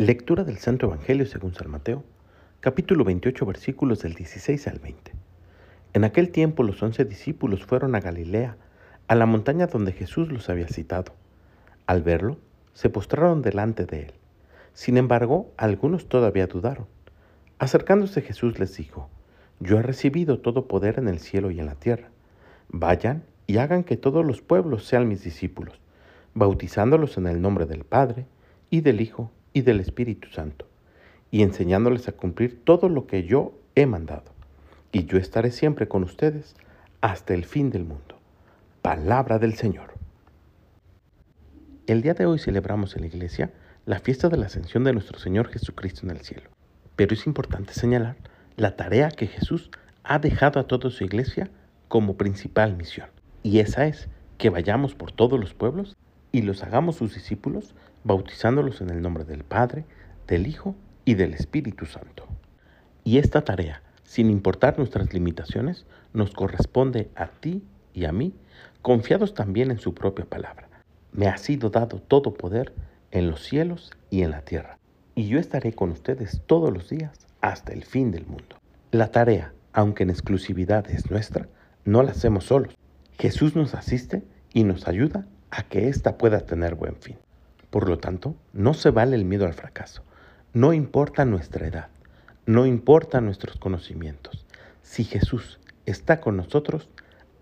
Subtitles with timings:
[0.00, 2.04] Lectura del Santo Evangelio según San Mateo,
[2.60, 5.10] capítulo 28, versículos del 16 al 20.
[5.92, 8.56] En aquel tiempo los once discípulos fueron a Galilea,
[9.08, 11.14] a la montaña donde Jesús los había citado.
[11.86, 12.38] Al verlo,
[12.74, 14.12] se postraron delante de él.
[14.72, 16.86] Sin embargo, algunos todavía dudaron.
[17.58, 19.10] Acercándose Jesús les dijo,
[19.58, 22.10] Yo he recibido todo poder en el cielo y en la tierra.
[22.68, 25.80] Vayan y hagan que todos los pueblos sean mis discípulos,
[26.34, 28.26] bautizándolos en el nombre del Padre,
[28.70, 30.66] y del Hijo, y del Espíritu Santo,
[31.30, 34.32] y enseñándoles a cumplir todo lo que yo he mandado.
[34.92, 36.56] Y yo estaré siempre con ustedes
[37.00, 38.18] hasta el fin del mundo.
[38.82, 39.94] Palabra del Señor.
[41.86, 43.52] El día de hoy celebramos en la iglesia
[43.84, 46.50] la fiesta de la ascensión de nuestro Señor Jesucristo en el cielo.
[46.96, 48.16] Pero es importante señalar
[48.56, 49.70] la tarea que Jesús
[50.04, 51.50] ha dejado a toda su iglesia
[51.88, 53.08] como principal misión.
[53.42, 55.96] Y esa es que vayamos por todos los pueblos
[56.32, 57.74] y los hagamos sus discípulos,
[58.04, 59.84] bautizándolos en el nombre del Padre,
[60.26, 62.26] del Hijo y del Espíritu Santo.
[63.04, 67.62] Y esta tarea, sin importar nuestras limitaciones, nos corresponde a ti
[67.94, 68.34] y a mí,
[68.82, 70.68] confiados también en su propia palabra.
[71.12, 72.72] Me ha sido dado todo poder
[73.10, 74.78] en los cielos y en la tierra,
[75.14, 78.56] y yo estaré con ustedes todos los días hasta el fin del mundo.
[78.90, 81.48] La tarea, aunque en exclusividad es nuestra,
[81.84, 82.74] no la hacemos solos.
[83.18, 87.16] Jesús nos asiste y nos ayuda a que ésta pueda tener buen fin.
[87.70, 90.02] Por lo tanto, no se vale el miedo al fracaso.
[90.52, 91.88] No importa nuestra edad,
[92.46, 94.46] no importa nuestros conocimientos.
[94.82, 96.88] Si Jesús está con nosotros,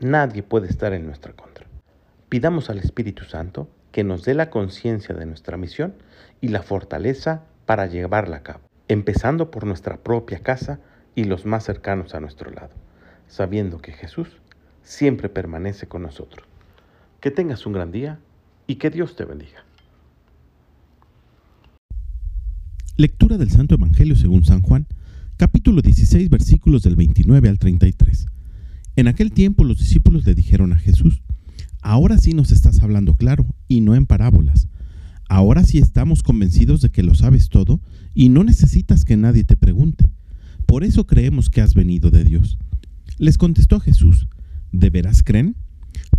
[0.00, 1.66] nadie puede estar en nuestra contra.
[2.28, 5.94] Pidamos al Espíritu Santo que nos dé la conciencia de nuestra misión
[6.40, 10.80] y la fortaleza para llevarla a cabo, empezando por nuestra propia casa
[11.14, 12.74] y los más cercanos a nuestro lado,
[13.28, 14.40] sabiendo que Jesús
[14.82, 16.46] siempre permanece con nosotros.
[17.20, 18.20] Que tengas un gran día
[18.66, 19.64] y que Dios te bendiga.
[22.96, 24.86] Lectura del Santo Evangelio según San Juan,
[25.36, 28.26] capítulo 16, versículos del 29 al 33.
[28.96, 31.22] En aquel tiempo los discípulos le dijeron a Jesús,
[31.82, 34.68] Ahora sí nos estás hablando claro y no en parábolas.
[35.28, 37.80] Ahora sí estamos convencidos de que lo sabes todo
[38.14, 40.06] y no necesitas que nadie te pregunte.
[40.66, 42.58] Por eso creemos que has venido de Dios.
[43.18, 44.28] Les contestó Jesús,
[44.72, 45.56] ¿de veras creen?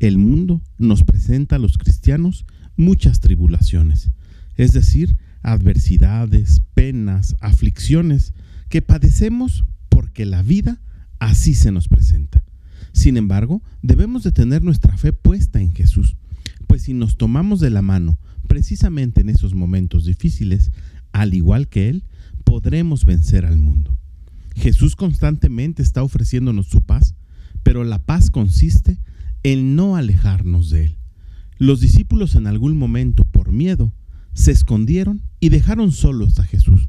[0.00, 4.10] El mundo nos presenta a los cristianos muchas tribulaciones,
[4.56, 8.32] es decir, adversidades, penas, aflicciones
[8.70, 10.80] que padecemos porque la vida
[11.18, 12.42] así se nos presenta.
[12.92, 16.16] Sin embargo, debemos de tener nuestra fe puesta en Jesús,
[16.66, 18.18] pues si nos tomamos de la mano
[18.48, 20.72] precisamente en esos momentos difíciles,
[21.12, 22.04] al igual que Él,
[22.44, 23.94] podremos vencer al mundo.
[24.56, 27.14] Jesús constantemente está ofreciéndonos su paz,
[27.62, 28.98] pero la paz consiste
[29.42, 30.98] el no alejarnos de Él.
[31.58, 33.92] Los discípulos en algún momento, por miedo,
[34.32, 36.88] se escondieron y dejaron solos a Jesús.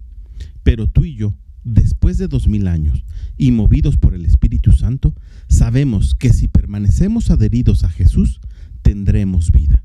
[0.63, 3.03] Pero tú y yo, después de dos mil años
[3.37, 5.15] y movidos por el Espíritu Santo,
[5.47, 8.39] sabemos que si permanecemos adheridos a Jesús,
[8.81, 9.83] tendremos vida.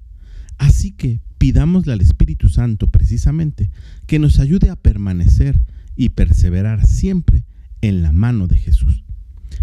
[0.58, 3.70] Así que pidámosle al Espíritu Santo precisamente
[4.06, 5.60] que nos ayude a permanecer
[5.96, 7.44] y perseverar siempre
[7.80, 9.04] en la mano de Jesús.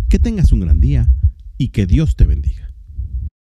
[0.09, 1.11] Que tengas un gran día
[1.57, 2.62] y que Dios te bendiga.